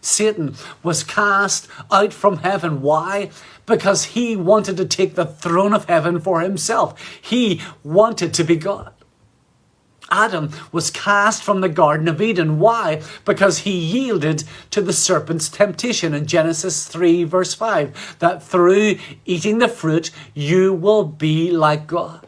Satan 0.01 0.55
was 0.83 1.03
cast 1.03 1.69
out 1.91 2.13
from 2.13 2.39
heaven. 2.39 2.83
Why? 2.83 3.31
Because 3.65 4.05
he 4.05 4.37
wanted 4.37 4.77
to 4.77 4.85
take 4.85 5.15
the 5.15 5.27
throne 5.27 5.73
of 5.73 5.87
heaven 5.87 6.21
for 6.21 6.41
himself. 6.41 7.01
He 7.21 7.61
wanted 7.83 8.33
to 8.35 8.45
be 8.45 8.57
God. 8.57 8.93
Adam 10.11 10.51
was 10.73 10.91
cast 10.91 11.43
from 11.43 11.61
the 11.61 11.69
Garden 11.69 12.09
of 12.09 12.21
Eden. 12.21 12.59
Why? 12.59 13.03
Because 13.25 13.59
he 13.59 13.77
yielded 13.77 14.45
to 14.71 14.81
the 14.81 14.93
serpent's 14.93 15.49
temptation 15.49 16.15
in 16.15 16.27
Genesis 16.27 16.87
3, 16.87 17.25
verse 17.25 17.55
5, 17.55 18.17
that 18.21 18.43
through 18.43 18.99
eating 19.25 19.59
the 19.59 19.69
fruit, 19.69 20.11
you 20.35 20.73
will 20.73 21.05
be 21.05 21.51
like 21.51 21.87
God. 21.87 22.27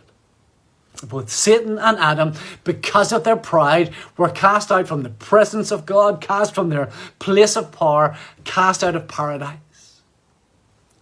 Both 1.04 1.30
Satan 1.30 1.78
and 1.78 1.97
Adam, 1.99 2.35
because 2.64 3.12
of 3.12 3.23
their 3.23 3.37
pride, 3.37 3.94
were 4.16 4.30
cast 4.30 4.73
out 4.73 4.88
from 4.88 5.02
the 5.02 5.11
presence 5.11 5.70
of 5.70 5.87
God, 5.87 6.20
cast 6.20 6.54
from 6.54 6.70
their 6.70 6.90
place 7.20 7.56
of 7.56 7.70
power, 7.70 8.16
cast 8.42 8.82
out 8.82 8.97
of 8.97 9.06
paradise. 9.06 10.00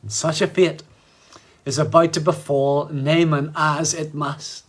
And 0.03 0.13
such 0.13 0.43
a 0.43 0.47
fate 0.47 0.83
is 1.65 1.79
about 1.79 2.13
to 2.13 2.21
befall 2.21 2.87
Haman 2.89 3.53
as 3.57 3.95
it 3.95 4.13
must. 4.13 4.66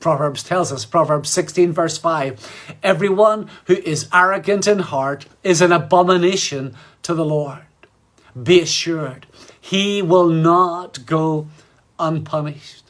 Proverbs 0.00 0.42
tells 0.42 0.72
us, 0.72 0.86
Proverbs 0.86 1.28
16, 1.28 1.72
verse 1.72 1.98
5 1.98 2.76
Everyone 2.82 3.48
who 3.66 3.74
is 3.74 4.08
arrogant 4.12 4.66
in 4.66 4.80
heart 4.80 5.26
is 5.44 5.60
an 5.60 5.72
abomination 5.72 6.74
to 7.02 7.14
the 7.14 7.24
Lord. 7.24 7.62
Be 8.40 8.60
assured, 8.60 9.26
he 9.60 10.00
will 10.00 10.28
not 10.28 11.04
go 11.04 11.48
unpunished. 11.98 12.84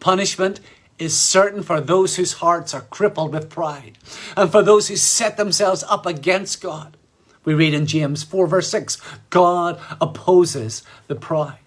Punishment 0.00 0.60
is 0.98 1.18
certain 1.18 1.62
for 1.62 1.80
those 1.80 2.16
whose 2.16 2.34
hearts 2.34 2.74
are 2.74 2.82
crippled 2.82 3.32
with 3.32 3.48
pride 3.48 3.96
and 4.36 4.52
for 4.52 4.62
those 4.62 4.88
who 4.88 4.96
set 4.96 5.36
themselves 5.36 5.82
up 5.88 6.04
against 6.04 6.60
God. 6.60 6.96
We 7.44 7.54
read 7.54 7.74
in 7.74 7.86
James 7.86 8.22
4, 8.22 8.46
verse 8.46 8.68
6 8.68 9.00
God 9.30 9.80
opposes 10.00 10.82
the 11.08 11.14
proud. 11.14 11.58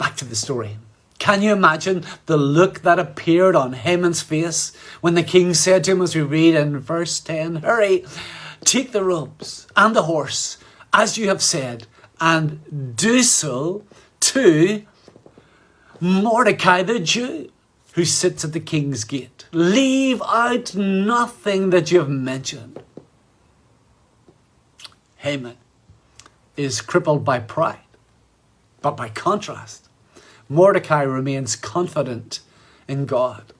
Back 0.00 0.16
to 0.16 0.24
the 0.24 0.34
story. 0.34 0.78
Can 1.18 1.42
you 1.42 1.52
imagine 1.52 2.06
the 2.24 2.38
look 2.38 2.80
that 2.80 2.98
appeared 2.98 3.54
on 3.54 3.74
Haman's 3.74 4.22
face 4.22 4.74
when 5.02 5.12
the 5.12 5.22
king 5.22 5.52
said 5.52 5.84
to 5.84 5.90
him, 5.90 6.00
as 6.00 6.16
we 6.16 6.22
read 6.22 6.54
in 6.54 6.78
verse 6.78 7.20
10, 7.20 7.56
Hurry, 7.56 8.06
take 8.64 8.92
the 8.92 9.04
robes 9.04 9.66
and 9.76 9.94
the 9.94 10.04
horse, 10.04 10.56
as 10.94 11.18
you 11.18 11.28
have 11.28 11.42
said, 11.42 11.86
and 12.18 12.96
do 12.96 13.22
so 13.22 13.84
to 14.20 14.86
Mordecai 16.00 16.82
the 16.82 16.98
Jew, 16.98 17.52
who 17.92 18.06
sits 18.06 18.42
at 18.42 18.54
the 18.54 18.60
king's 18.60 19.04
gate. 19.04 19.44
Leave 19.52 20.22
out 20.22 20.74
nothing 20.74 21.68
that 21.68 21.90
you 21.90 21.98
have 21.98 22.08
mentioned. 22.08 22.82
Haman 25.16 25.58
is 26.56 26.80
crippled 26.80 27.22
by 27.22 27.38
pride, 27.38 27.80
but 28.80 28.96
by 28.96 29.10
contrast, 29.10 29.88
Mordecai 30.50 31.02
remains 31.02 31.54
confident 31.54 32.40
in 32.88 33.06
God. 33.06 33.52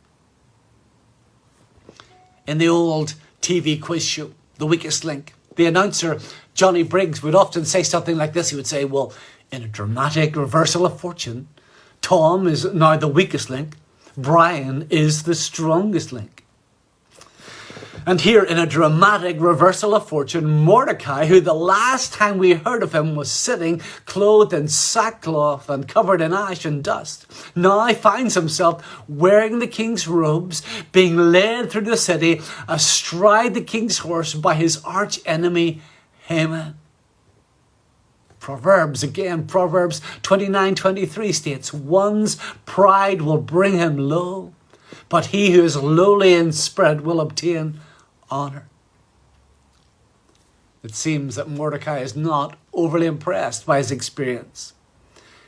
In 2.49 2.59
the 2.59 2.69
old 2.69 3.15
TV 3.41 3.81
quiz 3.81 4.05
show, 4.05 4.33
The 4.59 4.67
Weakest 4.67 5.05
Link, 5.05 5.33
the 5.55 5.67
announcer, 5.67 6.19
Johnny 6.53 6.83
Briggs, 6.83 7.23
would 7.23 7.37
often 7.37 7.65
say 7.65 7.85
something 7.85 8.17
like 8.17 8.33
this. 8.33 8.51
He 8.51 8.57
would 8.57 8.67
say, 8.67 8.85
Well, 8.85 9.13
in 9.53 9.63
a 9.63 9.69
dramatic 9.69 10.35
reversal 10.35 10.85
of 10.85 11.01
fortune, 11.01 11.47
Tom 12.03 12.49
is 12.49 12.65
now 12.65 12.97
the 12.97 13.07
weakest 13.07 13.51
link, 13.51 13.77
Brian 14.17 14.89
is 14.91 15.23
the 15.23 15.37
strongest 15.37 16.13
link. 16.13 16.40
And 18.07 18.23
here, 18.23 18.43
in 18.43 18.59
a 18.59 18.67
dramatic 18.67 19.37
reversal 19.39 19.95
of 19.95 20.09
fortune, 20.09 20.49
Mordecai, 20.49 21.27
who 21.27 21.41
the 21.41 21.55
last 21.55 22.15
time 22.15 22.39
we 22.39 22.55
heard 22.55 22.83
of 22.83 22.95
him 22.95 23.15
was 23.15 23.31
sitting 23.31 23.81
clothed 24.07 24.55
in 24.55 24.69
sackcloth 24.69 25.69
and 25.69 25.87
covered 25.87 26.23
in 26.23 26.33
ash 26.33 26.65
and 26.65 26.83
dust, 26.83 27.27
now 27.55 27.93
finds 27.93 28.35
himself 28.35 29.03
wearing 29.09 29.59
the 29.59 29.67
king's 29.67 30.09
robes, 30.09 30.63
being 30.93 31.17
led 31.17 31.71
through 31.71 31.83
the 31.83 31.97
city 31.97 32.41
astride 32.69 33.53
the 33.53 33.61
king's 33.61 33.99
horse 33.99 34.33
by 34.35 34.55
his 34.55 34.83
arch 34.85 35.21
enemy, 35.27 35.83
Haman. 36.27 36.77
Proverbs, 38.39 39.03
again, 39.03 39.47
Proverbs 39.47 40.01
29 40.23 40.75
23 40.75 41.33
states, 41.33 41.75
One's 41.75 42.37
pride 42.65 43.21
will 43.21 43.39
bring 43.39 43.77
him 43.77 43.99
low, 43.99 44.55
but 45.11 45.27
he 45.27 45.51
who 45.51 45.63
is 45.63 45.77
lowly 45.77 46.33
in 46.33 46.53
spirit 46.53 47.03
will 47.03 47.21
obtain 47.21 47.79
honor. 48.31 48.69
It 50.83 50.95
seems 50.95 51.35
that 51.35 51.49
Mordecai 51.49 51.99
is 51.99 52.17
not 52.17 52.57
overly 52.73 53.07
impressed 53.07 53.67
by 53.67 53.79
his 53.79 53.91
experience. 53.91 54.73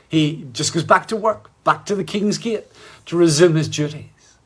He 0.07 0.45
just 0.53 0.73
goes 0.73 0.83
back 0.83 1.07
to 1.07 1.15
work, 1.15 1.49
back 1.63 1.85
to 1.87 1.95
the 1.95 2.03
king's 2.03 2.37
gate 2.37 2.67
to 3.07 3.17
resume 3.17 3.55
his 3.55 3.67
duties. 3.67 4.37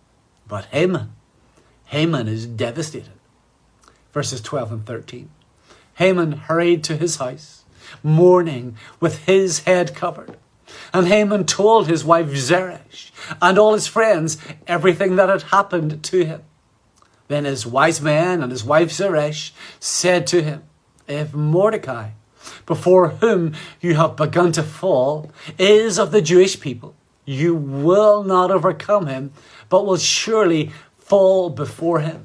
But 0.48 0.66
Haman, 0.66 1.14
Haman 1.88 2.28
is 2.28 2.46
devastated. 2.46 3.12
Verses 4.14 4.40
12 4.42 4.72
and 4.72 4.86
13. 4.86 5.30
Haman 5.96 6.32
hurried 6.34 6.84
to 6.86 6.96
his 6.96 7.18
house, 7.18 7.66
mourning 8.02 8.78
with 9.00 9.26
his 9.26 9.60
head 9.66 9.94
covered. 9.94 10.38
And 10.94 11.08
Haman 11.08 11.46
told 11.46 11.88
his 11.88 12.06
wife 12.06 12.30
Zeresh 12.30 13.12
and 13.42 13.58
all 13.58 13.74
his 13.74 13.88
friends 13.88 14.38
everything 14.68 15.16
that 15.18 15.30
had 15.30 15.44
happened 15.44 16.04
to 16.04 16.24
him. 16.24 16.44
Then 17.28 17.46
his 17.46 17.66
wise 17.66 18.02
men 18.02 18.42
and 18.42 18.52
his 18.52 18.64
wife 18.64 18.92
Zeresh 18.92 19.52
said 19.80 20.28
to 20.28 20.42
him, 20.42 20.64
If 21.08 21.34
Mordecai, 21.34 22.12
before 22.66 23.10
whom 23.10 23.54
you 23.82 23.96
have 23.96 24.16
begun 24.16 24.52
to 24.54 24.64
fall, 24.64 25.32
is 25.58 26.00
of 26.00 26.12
the 26.12 26.22
Jewish 26.22 26.60
people, 26.60 26.96
you 27.26 27.54
will 27.54 28.24
not 28.24 28.52
overcome 28.52 29.08
him, 29.08 29.32
but 29.70 29.86
will 29.86 29.98
surely 29.98 30.72
fall 30.98 31.50
before 31.50 32.00
him. 32.00 32.24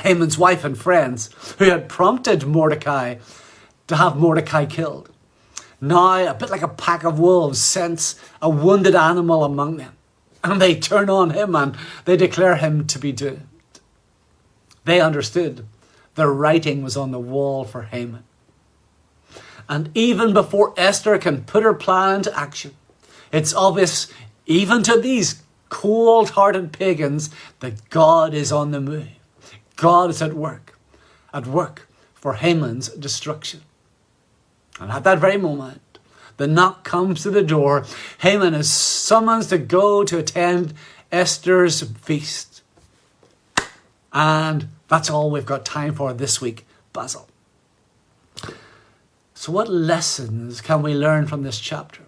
Haman's 0.00 0.36
wife 0.36 0.64
and 0.64 0.76
friends, 0.76 1.30
who 1.58 1.64
had 1.64 1.88
prompted 1.88 2.46
Mordecai 2.46 3.16
to 3.86 3.96
have 3.96 4.16
Mordecai 4.16 4.66
killed. 4.66 5.08
Now, 5.80 6.30
a 6.30 6.34
bit 6.34 6.50
like 6.50 6.62
a 6.62 6.68
pack 6.68 7.04
of 7.04 7.18
wolves, 7.18 7.60
sense 7.60 8.16
a 8.40 8.48
wounded 8.50 8.94
animal 8.94 9.44
among 9.44 9.78
them, 9.78 9.94
and 10.44 10.60
they 10.60 10.74
turn 10.74 11.08
on 11.08 11.30
him 11.30 11.56
and 11.56 11.76
they 12.04 12.16
declare 12.16 12.56
him 12.56 12.86
to 12.86 12.98
be 12.98 13.10
doomed. 13.10 13.48
They 14.84 15.00
understood 15.00 15.66
the 16.14 16.28
writing 16.28 16.82
was 16.82 16.96
on 16.96 17.10
the 17.10 17.18
wall 17.18 17.64
for 17.64 17.82
Haman. 17.82 18.22
And 19.68 19.90
even 19.94 20.34
before 20.34 20.74
Esther 20.76 21.18
can 21.18 21.44
put 21.44 21.62
her 21.62 21.74
plan 21.74 22.16
into 22.16 22.38
action, 22.38 22.74
it's 23.32 23.54
obvious, 23.54 24.12
even 24.46 24.82
to 24.84 25.00
these 25.00 25.42
cold 25.70 26.30
hearted 26.30 26.72
pagans, 26.72 27.30
that 27.60 27.88
God 27.88 28.34
is 28.34 28.52
on 28.52 28.70
the 28.70 28.80
move. 28.80 29.08
God 29.76 30.10
is 30.10 30.22
at 30.22 30.34
work, 30.34 30.78
at 31.32 31.46
work 31.46 31.88
for 32.14 32.34
Haman's 32.34 32.90
destruction. 32.90 33.62
And 34.78 34.92
at 34.92 35.04
that 35.04 35.18
very 35.18 35.38
moment, 35.38 35.80
the 36.36 36.46
knock 36.46 36.84
comes 36.84 37.22
to 37.22 37.30
the 37.30 37.42
door. 37.42 37.84
Haman 38.18 38.54
is 38.54 38.70
summoned 38.70 39.48
to 39.48 39.58
go 39.58 40.04
to 40.04 40.18
attend 40.18 40.74
Esther's 41.12 41.82
feast. 41.82 42.62
And 44.12 44.68
that's 44.88 45.10
all 45.10 45.30
we've 45.30 45.46
got 45.46 45.64
time 45.64 45.94
for 45.94 46.12
this 46.12 46.40
week, 46.40 46.66
Basil. 46.92 47.28
So, 49.34 49.52
what 49.52 49.68
lessons 49.68 50.60
can 50.60 50.82
we 50.82 50.94
learn 50.94 51.26
from 51.26 51.42
this 51.42 51.58
chapter? 51.58 52.02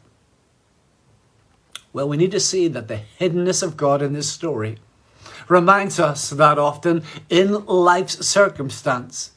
Well, 1.93 2.09
we 2.09 2.17
need 2.17 2.31
to 2.33 2.41
see 2.41 2.69
that 2.69 2.89
the 2.89 3.01
hiddenness 3.19 3.63
of 3.63 3.77
God 3.77 4.03
in 4.03 4.13
this 4.13 4.31
story 4.31 4.79
reminds 5.49 5.99
us 5.99 6.31
that 6.31 6.59
often 6.59 7.03
in 7.29 7.65
life's 7.67 8.27
circumstance, 8.27 9.33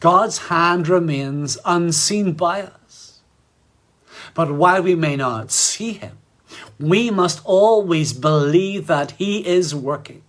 God's 0.00 0.38
hand 0.48 0.88
remains 0.88 1.58
unseen 1.64 2.32
by 2.32 2.62
us. 2.62 2.75
But 4.34 4.52
while 4.52 4.82
we 4.82 4.94
may 4.94 5.16
not 5.16 5.50
see 5.50 5.92
Him, 5.92 6.18
we 6.78 7.10
must 7.10 7.40
always 7.44 8.12
believe 8.12 8.86
that 8.86 9.12
He 9.12 9.46
is 9.46 9.74
working. 9.74 10.22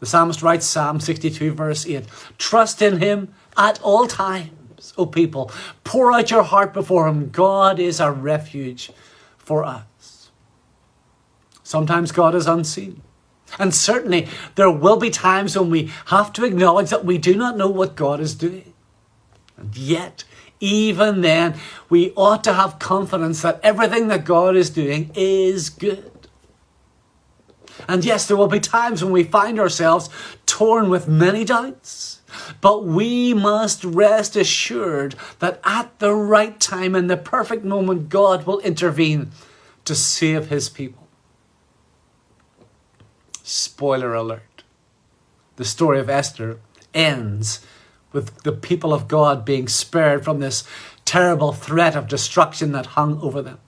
The 0.00 0.06
psalmist 0.06 0.42
writes, 0.42 0.66
Psalm 0.66 0.98
62, 0.98 1.52
verse 1.52 1.86
8 1.86 2.06
Trust 2.38 2.82
in 2.82 2.98
Him 2.98 3.32
at 3.56 3.80
all 3.82 4.06
times, 4.06 4.92
O 4.98 5.06
people. 5.06 5.50
Pour 5.84 6.12
out 6.12 6.30
your 6.30 6.42
heart 6.42 6.72
before 6.72 7.06
Him. 7.06 7.30
God 7.30 7.78
is 7.78 8.00
a 8.00 8.10
refuge 8.10 8.90
for 9.38 9.64
us. 9.64 10.30
Sometimes 11.62 12.12
God 12.12 12.34
is 12.34 12.46
unseen. 12.46 13.02
And 13.58 13.74
certainly 13.74 14.28
there 14.54 14.70
will 14.70 14.96
be 14.96 15.10
times 15.10 15.56
when 15.56 15.70
we 15.70 15.92
have 16.06 16.32
to 16.34 16.44
acknowledge 16.44 16.90
that 16.90 17.04
we 17.04 17.18
do 17.18 17.36
not 17.36 17.56
know 17.56 17.68
what 17.68 17.96
God 17.96 18.20
is 18.20 18.34
doing. 18.34 18.72
And 19.56 19.76
yet, 19.76 20.24
even 20.62 21.22
then, 21.22 21.58
we 21.90 22.12
ought 22.14 22.44
to 22.44 22.52
have 22.52 22.78
confidence 22.78 23.42
that 23.42 23.58
everything 23.64 24.06
that 24.08 24.24
God 24.24 24.54
is 24.54 24.70
doing 24.70 25.10
is 25.16 25.68
good. 25.68 26.28
And 27.88 28.04
yes, 28.04 28.28
there 28.28 28.36
will 28.36 28.46
be 28.46 28.60
times 28.60 29.02
when 29.02 29.12
we 29.12 29.24
find 29.24 29.58
ourselves 29.58 30.08
torn 30.46 30.88
with 30.88 31.08
many 31.08 31.44
doubts. 31.44 32.20
But 32.60 32.84
we 32.84 33.34
must 33.34 33.84
rest 33.84 34.36
assured 34.36 35.16
that 35.40 35.60
at 35.64 35.98
the 35.98 36.14
right 36.14 36.58
time, 36.60 36.94
in 36.94 37.08
the 37.08 37.16
perfect 37.16 37.64
moment, 37.64 38.08
God 38.08 38.46
will 38.46 38.60
intervene 38.60 39.32
to 39.84 39.96
save 39.96 40.48
his 40.48 40.68
people. 40.68 41.08
Spoiler 43.42 44.14
alert. 44.14 44.62
The 45.56 45.64
story 45.64 45.98
of 45.98 46.08
Esther 46.08 46.60
ends 46.94 47.66
with 48.12 48.42
the 48.42 48.52
people 48.52 48.92
of 48.92 49.08
God 49.08 49.44
being 49.44 49.68
spared 49.68 50.24
from 50.24 50.40
this 50.40 50.64
terrible 51.04 51.52
threat 51.52 51.96
of 51.96 52.08
destruction 52.08 52.72
that 52.72 52.86
hung 52.86 53.20
over 53.20 53.42
them. 53.42 53.58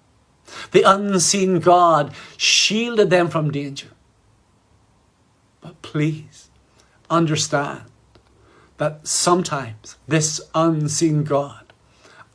The 0.72 0.83
unseen 0.83 1.61
God 1.61 2.14
shielded 2.37 3.11
them 3.11 3.28
from 3.28 3.50
danger. 3.50 3.88
But 5.61 5.80
please 5.83 6.50
understand 7.09 7.83
that 8.76 9.07
sometimes 9.07 9.96
this 10.07 10.40
unseen 10.54 11.24
God 11.24 11.72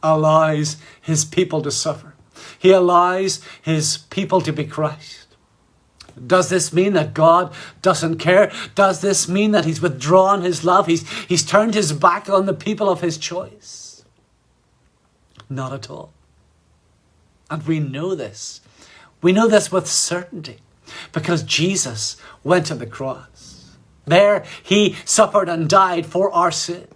allows 0.01 0.77
his 1.01 1.25
people 1.25 1.61
to 1.61 1.71
suffer. 1.71 2.15
He 2.57 2.71
allows 2.71 3.41
his 3.61 3.97
people 3.97 4.41
to 4.41 4.53
be 4.53 4.65
crushed. 4.65 5.18
Does 6.27 6.49
this 6.49 6.73
mean 6.73 6.93
that 6.93 7.13
God 7.13 7.53
doesn't 7.81 8.17
care? 8.17 8.51
Does 8.75 9.01
this 9.01 9.27
mean 9.27 9.51
that 9.51 9.65
He's 9.65 9.81
withdrawn 9.81 10.41
His 10.41 10.63
love? 10.63 10.87
He's, 10.87 11.07
he's 11.23 11.45
turned 11.45 11.73
His 11.73 11.91
back 11.93 12.29
on 12.29 12.45
the 12.45 12.53
people 12.53 12.89
of 12.89 13.01
His 13.01 13.17
choice? 13.17 14.03
Not 15.49 15.73
at 15.73 15.89
all. 15.89 16.13
And 17.49 17.65
we 17.65 17.79
know 17.79 18.15
this. 18.15 18.61
We 19.21 19.31
know 19.31 19.47
this 19.47 19.71
with 19.71 19.87
certainty 19.87 20.59
because 21.11 21.43
Jesus 21.43 22.17
went 22.43 22.67
to 22.67 22.75
the 22.75 22.85
cross. 22.85 23.75
There 24.05 24.43
He 24.63 24.95
suffered 25.05 25.49
and 25.49 25.69
died 25.69 26.05
for 26.05 26.31
our 26.31 26.51
sins. 26.51 26.87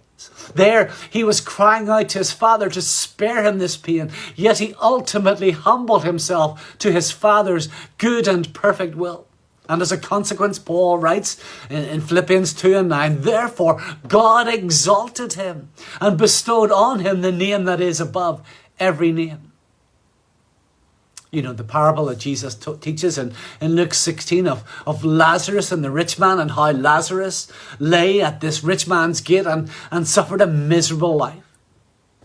There 0.54 0.90
he 1.10 1.24
was 1.24 1.40
crying 1.40 1.88
out 1.88 2.10
to 2.10 2.18
his 2.18 2.32
father 2.32 2.68
to 2.70 2.82
spare 2.82 3.44
him 3.44 3.58
this 3.58 3.76
pain, 3.76 4.10
yet 4.36 4.58
he 4.58 4.74
ultimately 4.80 5.52
humbled 5.52 6.04
himself 6.04 6.76
to 6.78 6.92
his 6.92 7.10
father's 7.10 7.68
good 7.98 8.28
and 8.28 8.52
perfect 8.54 8.94
will. 8.94 9.26
And 9.68 9.80
as 9.80 9.92
a 9.92 9.98
consequence, 9.98 10.58
Paul 10.58 10.98
writes 10.98 11.42
in, 11.70 12.02
Philippians 12.02 12.52
2 12.52 12.76
and 12.76 12.88
9, 12.90 13.22
therefore 13.22 13.82
God 14.06 14.46
exalted 14.46 15.34
him 15.34 15.70
and 16.00 16.18
bestowed 16.18 16.70
on 16.70 17.00
him 17.00 17.22
the 17.22 17.32
name 17.32 17.64
that 17.64 17.80
is 17.80 18.00
above 18.00 18.42
every 18.78 19.10
name 19.10 19.52
you 21.34 21.42
know, 21.42 21.52
the 21.52 21.64
parable 21.64 22.06
that 22.06 22.18
Jesus 22.18 22.54
t- 22.54 22.76
teaches 22.80 23.18
in, 23.18 23.34
in 23.60 23.74
Luke 23.74 23.92
16 23.92 24.46
of, 24.46 24.64
of 24.86 25.04
Lazarus 25.04 25.72
and 25.72 25.82
the 25.82 25.90
rich 25.90 26.18
man 26.18 26.38
and 26.38 26.52
how 26.52 26.70
Lazarus 26.70 27.50
lay 27.78 28.20
at 28.20 28.40
this 28.40 28.62
rich 28.62 28.86
man's 28.86 29.20
gate 29.20 29.46
and, 29.46 29.70
and 29.90 30.06
suffered 30.06 30.40
a 30.40 30.46
miserable 30.46 31.16
life. 31.16 31.42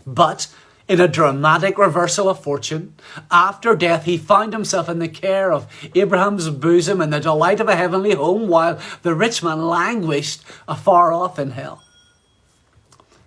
But 0.06 0.46
in 0.88 1.00
a 1.00 1.08
dramatic 1.08 1.78
reversal 1.78 2.28
of 2.28 2.42
fortune, 2.42 2.94
after 3.30 3.76
death, 3.76 4.04
he 4.04 4.18
found 4.18 4.52
himself 4.52 4.88
in 4.88 4.98
the 4.98 5.08
care 5.08 5.52
of 5.52 5.66
Abraham's 5.94 6.50
bosom 6.50 7.00
and 7.00 7.12
the 7.12 7.20
delight 7.20 7.60
of 7.60 7.68
a 7.68 7.76
heavenly 7.76 8.14
home, 8.14 8.48
while 8.48 8.78
the 9.02 9.14
rich 9.14 9.42
man 9.42 9.66
languished 9.66 10.42
afar 10.66 11.12
off 11.12 11.38
in 11.38 11.50
hell. 11.50 11.82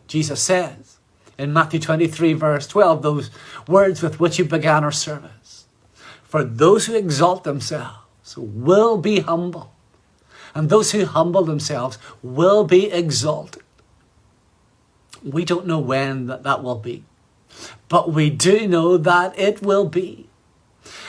Jesus 0.07 0.41
says 0.41 0.97
in 1.37 1.53
Matthew 1.53 1.79
23, 1.79 2.33
verse 2.33 2.67
12, 2.67 3.01
those 3.01 3.31
words 3.67 4.01
with 4.01 4.19
which 4.19 4.37
he 4.37 4.43
began 4.43 4.83
our 4.83 4.91
service. 4.91 5.31
For 6.33 6.43
those 6.43 6.87
who 6.87 6.95
exalt 6.95 7.43
themselves 7.43 8.35
will 8.35 8.97
be 8.97 9.19
humble, 9.19 9.71
and 10.55 10.67
those 10.67 10.91
who 10.91 11.05
humble 11.05 11.43
themselves 11.43 11.99
will 12.23 12.63
be 12.63 12.91
exalted. 12.91 13.61
We 15.23 15.45
don't 15.45 15.67
know 15.67 15.77
when 15.77 16.25
that, 16.25 16.41
that 16.41 16.63
will 16.63 16.79
be, 16.79 17.03
but 17.87 18.11
we 18.11 18.31
do 18.31 18.67
know 18.67 18.97
that 18.97 19.37
it 19.37 19.61
will 19.61 19.87
be. 19.87 20.27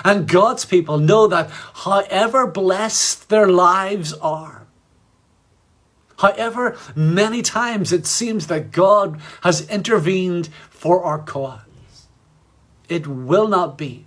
And 0.04 0.28
God's 0.28 0.66
people 0.66 0.98
know 0.98 1.26
that 1.26 1.48
however 1.48 2.46
blessed 2.46 3.30
their 3.30 3.48
lives 3.48 4.12
are, 4.12 4.66
however 6.18 6.76
many 6.94 7.40
times 7.40 7.94
it 7.94 8.04
seems 8.04 8.48
that 8.48 8.72
God 8.72 9.18
has 9.40 9.66
intervened 9.70 10.50
for 10.68 11.02
our 11.02 11.20
cause, 11.20 12.08
it 12.90 13.06
will 13.06 13.48
not 13.48 13.78
be 13.78 14.04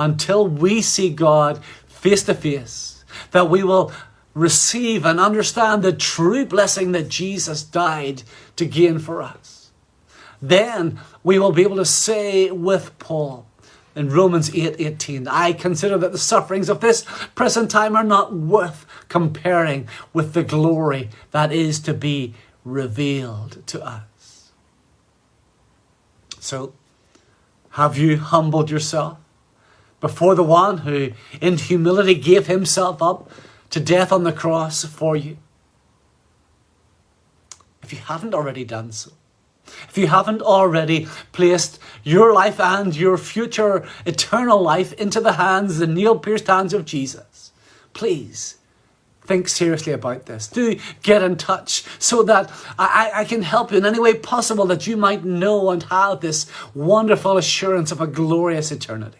until 0.00 0.46
we 0.46 0.80
see 0.80 1.10
God 1.10 1.62
face 1.86 2.22
to 2.24 2.34
face, 2.34 3.04
that 3.32 3.50
we 3.50 3.62
will 3.62 3.92
receive 4.32 5.04
and 5.04 5.20
understand 5.20 5.82
the 5.82 5.92
true 5.92 6.46
blessing 6.46 6.92
that 6.92 7.10
Jesus 7.10 7.62
died 7.62 8.22
to 8.56 8.64
gain 8.64 8.98
for 8.98 9.22
us. 9.22 9.70
Then 10.40 10.98
we 11.22 11.38
will 11.38 11.52
be 11.52 11.62
able 11.62 11.76
to 11.76 11.84
say 11.84 12.50
with 12.50 12.98
Paul 12.98 13.46
in 13.94 14.08
Romans 14.08 14.54
8 14.54 14.76
18, 14.78 15.28
I 15.28 15.52
consider 15.52 15.98
that 15.98 16.12
the 16.12 16.18
sufferings 16.18 16.70
of 16.70 16.80
this 16.80 17.04
present 17.34 17.70
time 17.70 17.94
are 17.94 18.04
not 18.04 18.32
worth 18.32 18.86
comparing 19.08 19.86
with 20.14 20.32
the 20.32 20.44
glory 20.44 21.10
that 21.32 21.52
is 21.52 21.78
to 21.80 21.92
be 21.92 22.34
revealed 22.64 23.66
to 23.66 23.84
us. 23.84 24.52
So, 26.38 26.72
have 27.70 27.98
you 27.98 28.16
humbled 28.16 28.70
yourself? 28.70 29.18
Before 30.00 30.34
the 30.34 30.42
one 30.42 30.78
who 30.78 31.12
in 31.40 31.58
humility 31.58 32.14
gave 32.14 32.46
himself 32.46 33.02
up 33.02 33.30
to 33.70 33.80
death 33.80 34.12
on 34.12 34.24
the 34.24 34.32
cross 34.32 34.84
for 34.84 35.16
you. 35.16 35.36
If 37.82 37.92
you 37.92 37.98
haven't 37.98 38.34
already 38.34 38.64
done 38.64 38.92
so, 38.92 39.12
if 39.88 39.96
you 39.96 40.08
haven't 40.08 40.42
already 40.42 41.06
placed 41.32 41.78
your 42.02 42.32
life 42.32 42.60
and 42.60 42.94
your 42.94 43.16
future 43.16 43.86
eternal 44.04 44.60
life 44.60 44.92
into 44.94 45.20
the 45.20 45.34
hands, 45.34 45.78
the 45.78 45.86
nail 45.86 46.18
pierced 46.18 46.46
hands 46.46 46.74
of 46.74 46.84
Jesus, 46.84 47.52
please 47.92 48.58
think 49.22 49.46
seriously 49.48 49.92
about 49.92 50.26
this. 50.26 50.48
Do 50.48 50.78
get 51.02 51.22
in 51.22 51.36
touch 51.36 51.84
so 52.00 52.22
that 52.24 52.50
I, 52.78 53.12
I 53.14 53.24
can 53.24 53.42
help 53.42 53.70
you 53.70 53.78
in 53.78 53.86
any 53.86 54.00
way 54.00 54.14
possible 54.14 54.66
that 54.66 54.88
you 54.88 54.96
might 54.96 55.24
know 55.24 55.70
and 55.70 55.82
have 55.84 56.20
this 56.20 56.50
wonderful 56.74 57.36
assurance 57.36 57.92
of 57.92 58.00
a 58.00 58.08
glorious 58.08 58.72
eternity. 58.72 59.18